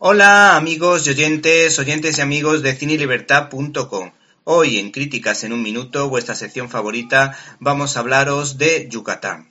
Hola 0.00 0.54
amigos 0.54 1.08
y 1.08 1.10
oyentes, 1.10 1.76
oyentes 1.80 2.18
y 2.18 2.20
amigos 2.20 2.62
de 2.62 2.72
cinelibertad.com. 2.72 4.12
Hoy 4.44 4.78
en 4.78 4.92
Críticas 4.92 5.42
en 5.42 5.52
un 5.52 5.60
Minuto, 5.60 6.08
vuestra 6.08 6.36
sección 6.36 6.70
favorita, 6.70 7.36
vamos 7.58 7.96
a 7.96 8.00
hablaros 8.00 8.58
de 8.58 8.86
Yucatán. 8.88 9.50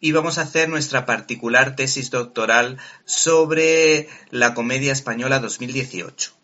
Y 0.00 0.10
vamos 0.10 0.38
a 0.38 0.42
hacer 0.42 0.68
nuestra 0.68 1.06
particular 1.06 1.76
tesis 1.76 2.10
doctoral 2.10 2.78
sobre 3.04 4.08
la 4.30 4.54
comedia 4.54 4.90
española 4.90 5.38
2018. 5.38 6.39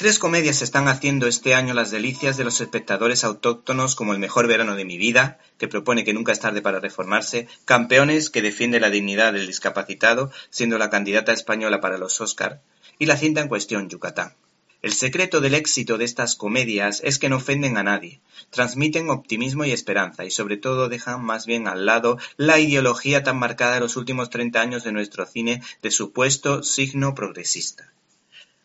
Tres 0.00 0.18
comedias 0.18 0.62
están 0.62 0.88
haciendo 0.88 1.26
este 1.26 1.54
año 1.54 1.74
las 1.74 1.90
delicias 1.90 2.38
de 2.38 2.44
los 2.44 2.62
espectadores 2.62 3.22
autóctonos 3.22 3.94
como 3.94 4.14
El 4.14 4.18
mejor 4.18 4.46
verano 4.46 4.74
de 4.74 4.86
mi 4.86 4.96
vida, 4.96 5.38
que 5.58 5.68
propone 5.68 6.04
que 6.04 6.14
nunca 6.14 6.32
es 6.32 6.40
tarde 6.40 6.62
para 6.62 6.80
reformarse, 6.80 7.48
Campeones, 7.66 8.30
que 8.30 8.40
defiende 8.40 8.80
la 8.80 8.88
dignidad 8.88 9.34
del 9.34 9.46
discapacitado, 9.46 10.32
siendo 10.48 10.78
la 10.78 10.88
candidata 10.88 11.34
española 11.34 11.82
para 11.82 11.98
los 11.98 12.18
Oscar, 12.22 12.62
y 12.98 13.04
la 13.04 13.18
cinta 13.18 13.42
en 13.42 13.48
cuestión, 13.48 13.90
Yucatán. 13.90 14.32
El 14.80 14.94
secreto 14.94 15.42
del 15.42 15.52
éxito 15.52 15.98
de 15.98 16.06
estas 16.06 16.34
comedias 16.34 17.02
es 17.04 17.18
que 17.18 17.28
no 17.28 17.36
ofenden 17.36 17.76
a 17.76 17.82
nadie, 17.82 18.22
transmiten 18.48 19.10
optimismo 19.10 19.66
y 19.66 19.72
esperanza 19.72 20.24
y 20.24 20.30
sobre 20.30 20.56
todo 20.56 20.88
dejan 20.88 21.22
más 21.22 21.44
bien 21.44 21.68
al 21.68 21.84
lado 21.84 22.16
la 22.38 22.58
ideología 22.58 23.22
tan 23.22 23.38
marcada 23.38 23.74
de 23.74 23.80
los 23.80 23.98
últimos 23.98 24.30
30 24.30 24.62
años 24.62 24.82
de 24.82 24.92
nuestro 24.92 25.26
cine 25.26 25.60
de 25.82 25.90
supuesto 25.90 26.62
signo 26.62 27.14
progresista. 27.14 27.92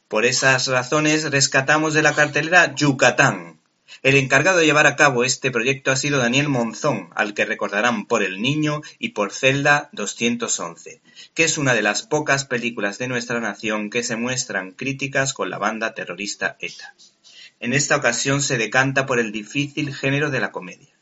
Por 0.08 0.24
esas 0.24 0.68
razones 0.68 1.32
rescatamos 1.32 1.96
de 1.96 2.04
la 2.04 2.14
cartelera 2.14 2.76
Yucatán. 2.76 3.60
El 4.04 4.16
encargado 4.18 4.60
de 4.60 4.66
llevar 4.68 4.86
a 4.86 4.96
cabo 4.96 5.24
este 5.24 5.50
proyecto 5.50 5.90
ha 5.90 5.96
sido 5.96 6.20
Daniel 6.20 6.48
Monzón, 6.48 7.10
al 7.16 7.34
que 7.34 7.44
recordarán 7.44 8.06
por 8.06 8.22
El 8.22 8.40
Niño 8.40 8.82
y 9.00 9.10
por 9.10 9.34
Celda 9.34 9.90
211, 9.94 11.02
que 11.34 11.44
es 11.44 11.58
una 11.58 11.74
de 11.74 11.82
las 11.82 12.04
pocas 12.04 12.46
películas 12.46 13.00
de 13.00 13.08
nuestra 13.08 13.40
nación 13.40 13.90
que 13.90 14.04
se 14.04 14.16
muestran 14.16 14.74
críticas 14.74 15.34
con 15.34 15.50
la 15.50 15.58
banda 15.58 15.96
terrorista 15.96 16.56
ETA. 16.60 16.94
En 17.60 17.74
esta 17.74 17.96
ocasión 17.96 18.44
se 18.44 18.60
decanta 18.60 19.08
por 19.08 19.18
el 19.18 19.32
difícil 19.32 19.92
género 19.92 20.30
de 20.30 20.40
la 20.40 20.52
comedia. 20.52 20.95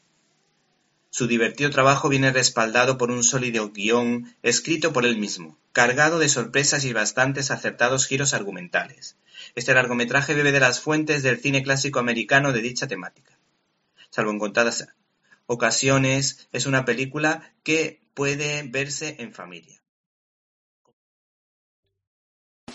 Su 1.14 1.28
divertido 1.28 1.70
trabajo 1.70 2.10
viene 2.10 2.32
respaldado 2.32 2.98
por 2.98 3.12
un 3.12 3.24
sólido 3.24 3.70
guion 3.70 4.36
escrito 4.42 4.94
por 4.94 5.06
él 5.06 5.16
mismo, 5.16 5.60
cargado 5.72 6.18
de 6.18 6.28
sorpresas 6.28 6.86
y 6.86 6.92
bastantes 6.92 7.52
acertados 7.52 8.08
giros 8.08 8.34
argumentales. 8.34 9.16
Este 9.54 9.76
largometraje 9.76 10.34
bebe 10.34 10.52
de 10.52 10.60
las 10.60 10.80
fuentes 10.80 11.22
del 11.22 11.40
cine 11.40 11.62
clásico 11.62 12.00
americano 12.00 12.52
de 12.52 12.64
dicha 12.64 12.88
temática. 12.88 13.38
Salvo 14.10 14.32
en 14.32 14.40
contadas 14.40 14.88
ocasiones, 15.46 16.48
es 16.52 16.66
una 16.66 16.84
película 16.84 17.54
que 17.62 18.02
puede 18.16 18.64
verse 18.64 19.18
en 19.20 19.34
familia. 19.34 19.84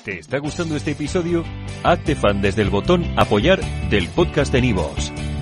¿Te 0.05 0.21
está 0.21 0.39
gustando 0.39 0.77
este 0.77 0.93
episodio? 0.93 1.45
Hazte 1.83 2.15
fan 2.15 2.41
desde 2.41 2.63
el 2.63 2.71
botón 2.71 3.05
Apoyar 3.19 3.61
del 3.91 4.09
podcast 4.11 4.53
de 4.53 4.61
Nivos. 4.61 5.13